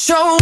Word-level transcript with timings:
show 0.00 0.39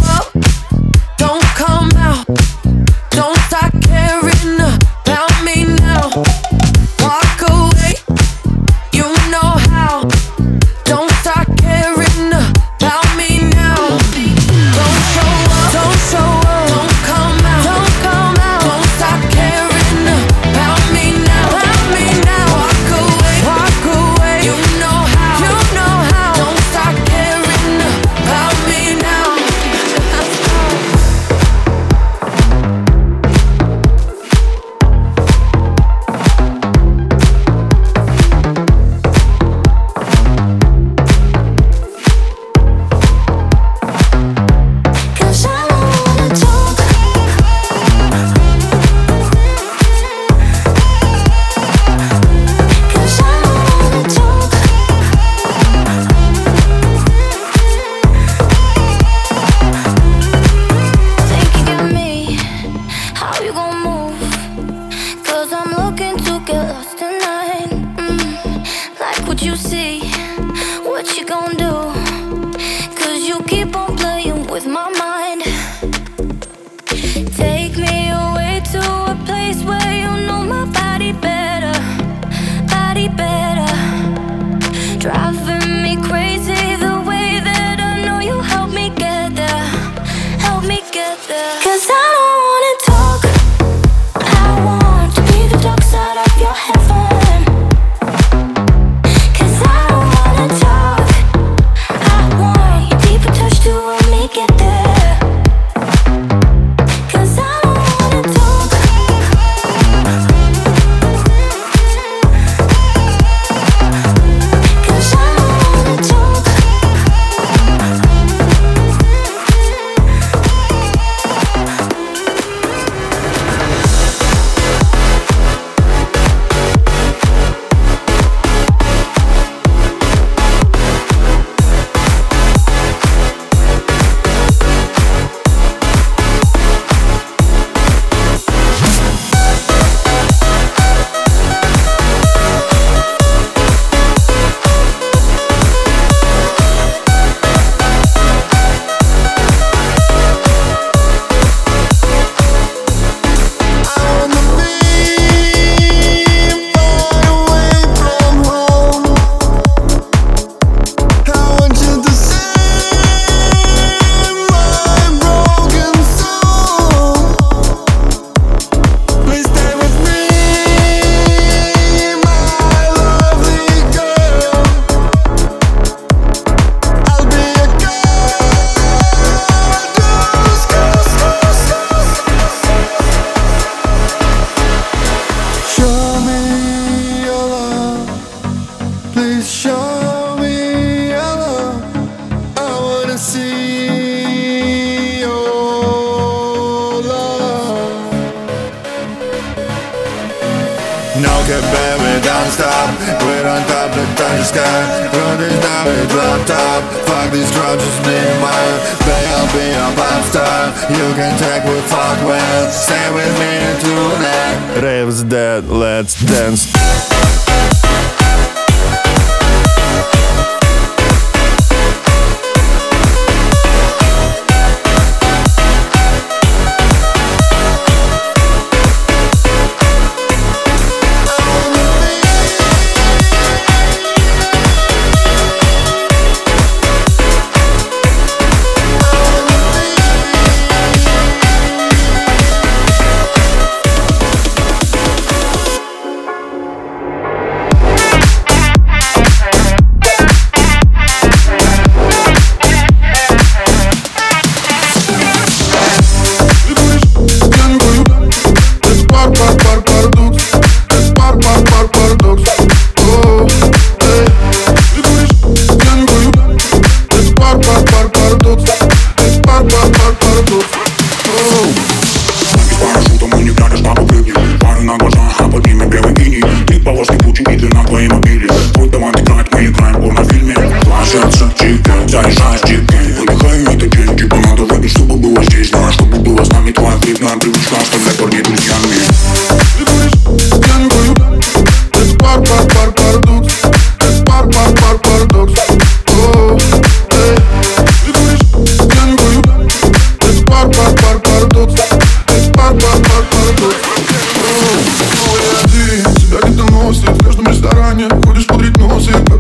No 201.18 201.34
que 201.46 201.58
baby 201.74 202.22
don't 202.22 202.50
stop 202.50 202.90
We're 203.26 203.42
on 203.42 203.62
top 203.66 203.90
the 203.90 204.06
touch 204.14 204.46
sky 204.46 205.10
Run 205.10 205.38
this 205.38 205.58
down 205.62 205.86
with 205.86 206.10
drop 206.10 206.46
top 206.46 206.82
Fuck 207.06 207.32
these 207.32 207.50
drugs 207.50 207.82
just 207.82 208.06
and 208.06 208.40
mine 208.40 208.78
Baby 209.02 209.26
I'll 209.34 209.50
be 209.50 209.66
a 209.74 209.88
pop 209.98 210.22
star. 210.30 210.60
You 210.90 211.06
can 211.18 211.34
take 211.38 211.64
with 211.64 211.84
fuck 211.90 212.18
with 212.24 212.72
Stay 212.72 213.06
with 213.12 213.34
me 213.42 213.52
tonight 213.82 214.80
Rave's 214.80 215.24
dead, 215.24 215.68
let's 215.68 216.14
dance 216.24 217.17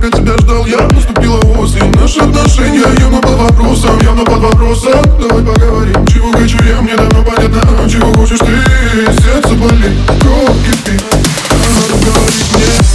время 0.08 0.10
тебя 0.10 0.38
ждал 0.38 0.66
я. 0.66 0.88
Наступила 0.88 1.38
осень, 1.58 1.92
наши 1.92 2.20
отношения 2.20 2.84
явно 2.98 3.20
под 3.20 3.36
вопросом 3.38 3.98
Явно 4.00 4.24
под 4.24 4.38
вопросом, 4.38 5.02
давай 5.18 5.44
поговорим 5.44 6.06
Чего 6.06 6.32
хочу 6.32 6.58
я, 6.64 6.80
мне 6.80 6.96
давно 6.96 7.24
понятно 7.24 7.60
а 7.62 7.88
Чего 7.88 8.12
хочешь 8.12 8.38
ты, 8.38 9.22
сердце 9.22 9.54
болит 9.54 9.92
Кровь 10.20 10.56
кипит, 10.64 11.04
говори 12.04 12.42
мне. 12.54 12.87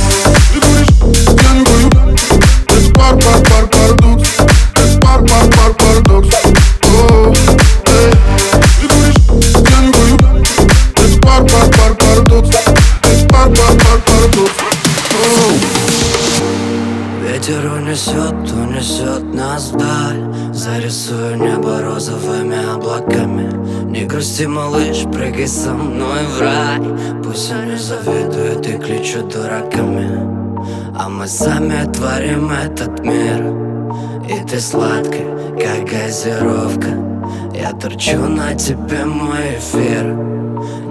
Грусти, 24.14 24.46
малыш, 24.46 25.04
прыгай 25.12 25.48
со 25.48 25.74
мной 25.74 26.24
в 26.38 26.40
рай. 26.40 26.80
Пусть 27.24 27.52
они 27.52 27.76
завидуют 27.76 28.68
и 28.68 28.78
кличут 28.78 29.30
дураками. 29.30 30.08
А 30.98 31.10
мы 31.10 31.28
сами 31.28 31.92
творим 31.92 32.52
этот 32.52 33.00
мир. 33.04 33.42
И 34.30 34.48
ты 34.48 34.60
сладкая, 34.60 35.28
как 35.58 35.90
газировка. 35.90 36.90
Я 37.54 37.72
торчу 37.74 38.18
на 38.18 38.54
тебе 38.54 39.04
мой 39.06 39.58
эфир. 39.58 40.14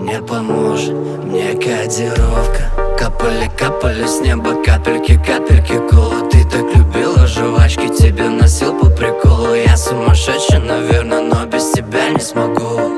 Не 0.03 0.21
поможет 0.21 0.95
мне 1.25 1.55
кодировка. 1.55 2.63
Капали, 2.99 3.51
капали 3.57 4.07
с 4.07 4.21
неба 4.21 4.63
капельки, 4.63 5.21
капельки 5.27 5.79
кола 5.91 6.29
Ты 6.31 6.45
так 6.45 6.65
любила 6.77 7.27
жвачки, 7.27 7.89
тебе 7.89 8.29
носил 8.29 8.72
приколу 9.03 9.55
Я 9.55 9.77
сумасшедший, 9.77 10.61
наверное, 10.61 11.21
но 11.21 11.45
без 11.47 11.73
тебя 11.73 12.11
не 12.11 12.21
смогу. 12.21 12.97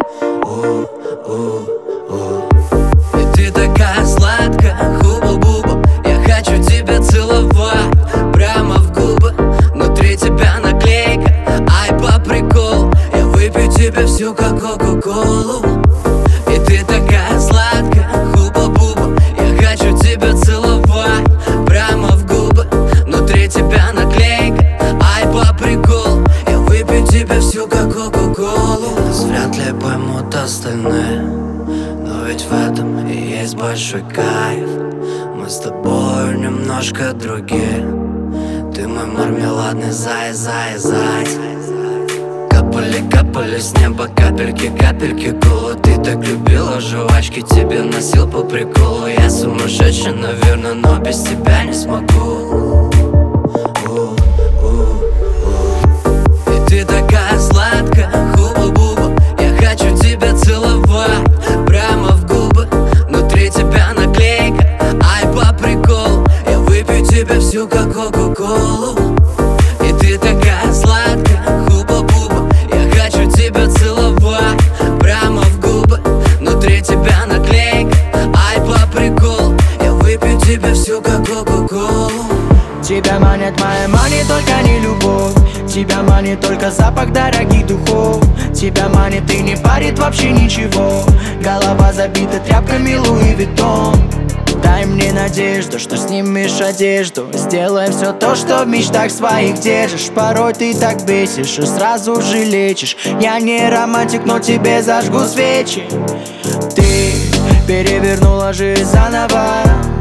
И 3.15 3.35
ты 3.35 3.51
такая 3.51 4.05
сладкая, 4.05 4.77
хуба-буба 5.01 5.83
Я 6.05 6.17
хочу 6.25 6.63
тебя 6.63 7.01
целовать 7.01 8.33
прямо 8.35 8.75
в 8.75 8.93
губы. 8.93 9.33
Внутри 9.73 10.17
тебя 10.17 10.59
наклейка, 10.63 11.33
ай 11.71 11.91
по 11.99 12.21
приколу. 12.21 12.93
Я 13.15 13.25
выпью 13.27 13.73
тебе 13.73 14.05
всю 14.07 14.35
как 14.35 14.61
кока-колу 14.61 15.64
поймут 30.83 30.95
остальные 30.95 31.45
ведь 32.27 32.43
в 32.43 32.53
этом 32.53 33.07
и 33.07 33.15
есть 33.15 33.57
большой 33.57 34.03
кайф. 34.03 34.69
Мы 35.37 35.49
с 35.49 35.59
тобой 35.59 36.37
немножко 36.37 37.13
другие. 37.13 37.85
Ты 38.75 38.89
мой 38.89 39.07
мармеладный 39.07 39.91
зай, 39.91 40.33
зай, 40.33 40.77
зай. 40.77 41.27
Капали, 42.51 43.03
капали 43.11 43.59
с 43.59 43.73
неба 43.79 44.09
капельки, 44.09 44.71
капельки 44.79 45.33
кола 45.43 45.75
Ты 45.75 45.97
так 45.97 46.27
любила 46.27 46.81
жвачки, 46.81 47.41
тебе 47.41 47.83
носил 47.83 48.29
по 48.29 48.43
приколу. 48.43 49.07
Я 49.07 49.31
сумасшедший, 49.31 50.15
наверное, 50.15 50.75
но 50.75 50.99
без 50.99 51.23
тебя 51.23 51.65
не 51.65 51.73
смогу 51.73 52.84
Тебя 82.95 83.19
манит 83.19 83.61
моя 83.61 83.89
манит 83.89 84.29
только 84.29 84.63
не 84.63 84.79
любовь 84.79 85.35
Тебя 85.67 86.01
манит 86.05 86.41
только 86.41 86.71
запах 86.71 87.13
дорогих 87.13 87.67
духов 87.67 88.23
Тебя 88.55 88.89
манит 88.89 89.29
и 89.35 89.41
не 89.41 89.57
парит 89.57 89.99
вообще 89.99 90.31
ничего 90.31 91.03
Голова 91.43 91.93
забита 91.93 92.39
тряпками 92.39 92.95
Louis 92.95 93.35
Vuitton 93.35 93.97
Дай 94.63 94.85
мне 94.85 95.13
надежду, 95.13 95.81
что 95.81 95.97
снимешь 95.97 96.61
одежду 96.61 97.27
Сделай 97.33 97.91
все 97.91 98.13
то, 98.13 98.37
что 98.37 98.63
в 98.63 98.69
мечтах 98.69 99.11
своих 99.11 99.59
держишь 99.59 100.11
Порой 100.15 100.53
ты 100.53 100.73
так 100.73 101.05
бесишь 101.05 101.59
и 101.59 101.67
сразу 101.67 102.23
же 102.23 102.45
лечишь 102.45 102.97
Я 103.21 103.41
не 103.41 103.69
романтик, 103.71 104.25
но 104.25 104.39
тебе 104.39 104.85
зажгу 104.85 105.25
свечи 105.25 105.83
Ты 106.77 107.13
перевернула 107.67 108.53
жизнь 108.53 108.85
заново 108.85 109.94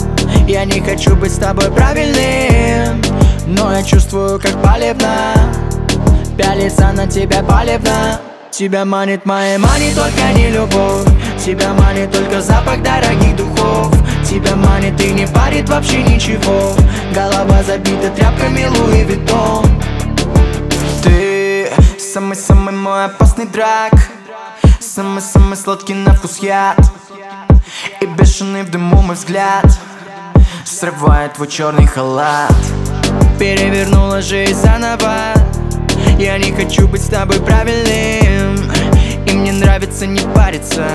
Я 0.47 0.65
не 0.65 0.81
хочу 0.81 1.15
быть 1.15 1.31
с 1.31 1.37
тобой 1.37 1.71
правильным 1.71 3.01
Но 3.47 3.71
я 3.71 3.81
чувствую, 3.81 4.39
как 4.41 4.61
палевно 4.61 5.33
Пялится 6.37 6.91
на 6.91 7.07
тебя 7.07 7.41
палевно 7.43 8.19
Тебя 8.51 8.83
манит 8.83 9.25
моя 9.25 9.57
манит 9.57 9.95
только 9.95 10.37
не 10.37 10.49
любовь 10.49 11.07
Тебя 11.43 11.73
манит 11.73 12.11
только 12.11 12.41
запах 12.41 12.81
дорогих 12.81 13.35
духов. 13.37 13.93
Тебя 14.25 14.55
манит 14.57 14.99
и 14.99 15.11
не 15.11 15.27
парит 15.27 15.69
вообще 15.69 16.03
ничего 16.03 16.73
Голова 17.15 17.63
забита 17.63 18.09
тряпками 18.09 18.65
Луи 18.65 19.03
Виттон 19.05 19.65
Ты 21.03 21.69
самый-самый 21.97 22.73
мой 22.73 23.05
опасный 23.05 23.45
драк 23.45 23.93
Самый-самый 24.81 25.55
сладкий 25.55 25.95
на 25.95 26.13
вкус 26.13 26.37
яд. 26.39 26.77
И 28.01 28.05
бешеный 28.05 28.63
в 28.63 28.69
дыму 28.69 29.01
мой 29.01 29.15
взгляд 29.15 29.65
Срывает 30.65 31.33
твой 31.33 31.47
черный 31.47 31.85
халат. 31.85 32.53
Перевернула 33.39 34.21
жизнь 34.21 34.55
заново. 34.55 35.33
Я 36.17 36.37
не 36.37 36.51
хочу 36.51 36.87
быть 36.87 37.01
с 37.01 37.07
тобой 37.07 37.39
правильным. 37.39 38.71
И 39.25 39.31
мне 39.31 39.51
нравится 39.51 40.05
не 40.05 40.21
париться. 40.33 40.87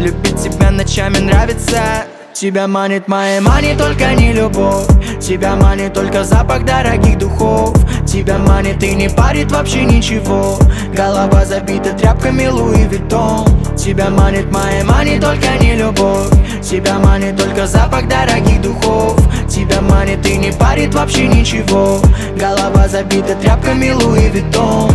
Любить 0.00 0.42
тебя 0.42 0.70
ночами 0.70 1.18
нравится. 1.18 2.06
Тебя 2.32 2.66
манит 2.66 3.06
моя 3.06 3.40
мани, 3.40 3.76
только 3.76 4.12
не 4.14 4.32
любовь. 4.32 4.86
Тебя 5.20 5.54
манит 5.54 5.94
только 5.94 6.24
запах 6.24 6.64
дорогих 6.64 7.18
духов 7.18 7.76
Тебя 8.14 8.38
манит 8.38 8.80
и 8.84 8.94
не 8.94 9.08
парит 9.08 9.50
вообще 9.50 9.84
ничего. 9.84 10.56
Голова 10.94 11.44
забита 11.44 11.92
тряпками 11.94 12.46
Луи 12.46 12.84
Виттон. 12.86 13.44
Тебя 13.76 14.08
манит 14.08 14.52
моя 14.52 14.84
мани, 14.84 15.18
только 15.18 15.58
не 15.60 15.74
любовь. 15.74 16.30
Тебя 16.62 17.00
манит 17.00 17.36
только 17.36 17.66
запах 17.66 18.06
дорогих 18.06 18.62
духов. 18.62 19.20
Тебя 19.48 19.80
манит 19.80 20.24
и 20.28 20.36
не 20.36 20.52
парит 20.52 20.94
вообще 20.94 21.26
ничего. 21.26 22.00
Голова 22.38 22.86
забита 22.86 23.34
тряпками 23.34 23.90
Луи 23.90 24.28
Виттон 24.28 24.92